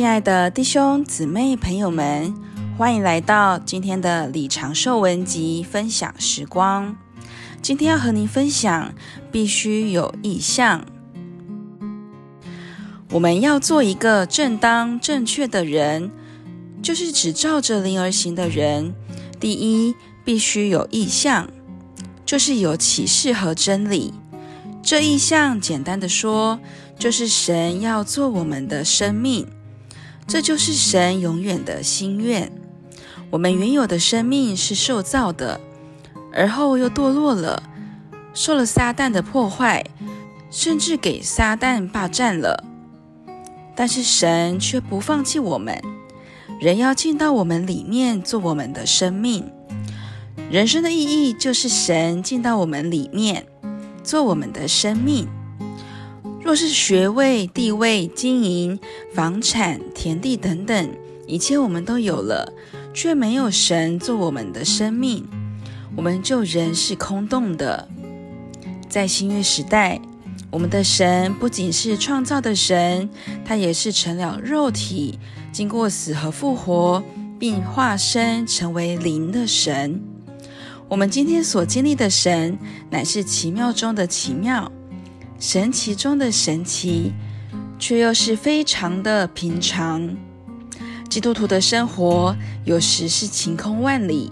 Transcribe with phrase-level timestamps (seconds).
[0.00, 2.34] 亲爱的弟兄姊妹朋友们，
[2.78, 6.96] 欢迎来到今天的李长寿文集分享时光。
[7.60, 8.94] 今天要和您分享，
[9.30, 10.86] 必须有意向。
[13.10, 16.10] 我们要做一个正当正确的人，
[16.82, 18.94] 就是只照着灵而行的人。
[19.38, 19.94] 第一，
[20.24, 21.46] 必须有意向，
[22.24, 24.14] 就是有启示和真理。
[24.82, 26.58] 这意向，简单的说，
[26.98, 29.46] 就是神要做我们的生命，
[30.30, 32.52] 这就是神永远的心愿。
[33.30, 35.60] 我们原有的生命是受造的，
[36.32, 37.60] 而后又堕落了，
[38.32, 39.84] 受了撒旦的破坏，
[40.48, 42.62] 甚至给撒旦霸占了。
[43.74, 45.82] 但是神却不放弃我们，
[46.60, 49.50] 人要进到我们里面做我们的生命。
[50.48, 53.44] 人生的意义就是神进到我们里面。
[54.04, 55.28] 做我们的生命。
[56.42, 58.78] 若是学位、地位、经营、
[59.14, 60.90] 房产、田地等等，
[61.26, 62.52] 一切我们都有了，
[62.92, 65.24] 却没有神做我们的生命，
[65.94, 67.86] 我们就仍是空洞的。
[68.88, 70.00] 在新约时代，
[70.50, 73.08] 我们的神不仅是创造的神，
[73.44, 75.18] 他也是成了肉体，
[75.52, 77.00] 经过死和复活，
[77.38, 80.02] 并化身成为灵的神。
[80.88, 82.58] 我们今天所经历的神，
[82.90, 84.72] 乃是奇妙中的奇妙，
[85.40, 87.14] 神奇中的神奇，
[87.78, 90.14] 却又是非常的平常。
[91.08, 94.30] 基督徒的生活有时是晴空万里，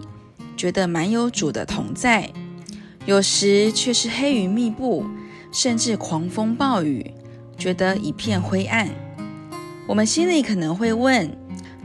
[0.54, 2.28] 觉得蛮有主的同在；
[3.06, 5.06] 有时却是黑云密布，
[5.50, 7.10] 甚至狂风暴雨，
[7.56, 8.90] 觉得一片灰暗。
[9.86, 11.34] 我们心里可能会问：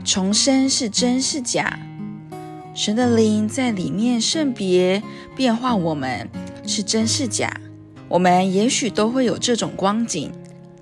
[0.04, 1.78] 重生是真是假？
[2.74, 5.02] 神的灵在里面圣别
[5.34, 6.28] 变化我们，
[6.66, 7.50] 是真是假？
[8.08, 10.30] 我们也许都会有这种光景，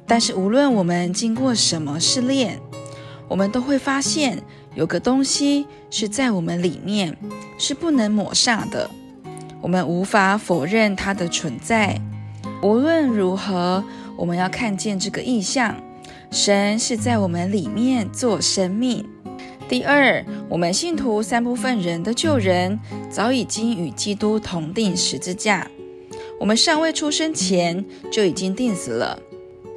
[0.07, 2.59] 但是无论我们经过什么试炼，
[3.29, 4.43] 我们都会发现
[4.75, 7.17] 有个东西是在我们里面，
[7.59, 8.91] 是不能抹煞的。
[9.61, 12.01] 我们无法否认它的存在。
[12.63, 13.83] 无论如何，
[14.17, 15.77] 我们要看见这个意象：
[16.31, 19.09] 神是在我们里面做生命。
[19.69, 22.79] 第二，我们信徒三部分人的救人
[23.09, 25.67] 早已经与基督同钉十字架，
[26.43, 29.17] 我们尚未出生前就已经定死了。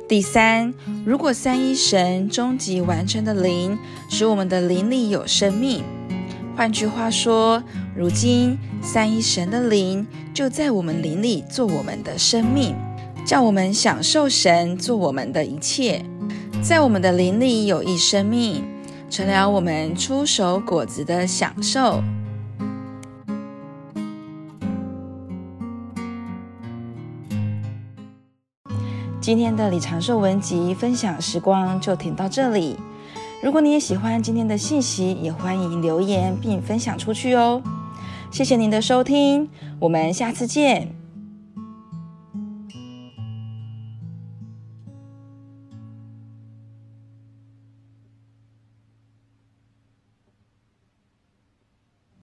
[0.09, 0.73] 第三，
[1.05, 3.77] 如果三一神终极完成的灵
[4.09, 5.83] 使我们的灵里有生命，
[6.57, 7.63] 换句话说，
[7.95, 12.75] 如今三一神的灵就在我们灵里做我们的生命，
[13.23, 16.03] 叫我们享受神做我们的一切，
[16.63, 18.63] 在我们的灵里有一生命。
[19.07, 22.01] 成了我们出手果子的享受。
[29.25, 32.77] 今天的李长寿文集分享时光就停到这里。
[33.41, 37.59] 如果你也喜欢今天的信息，也欢迎留言并分享出去哦。
[38.29, 39.49] 谢谢您的收听，
[39.79, 41.04] 我们下次见。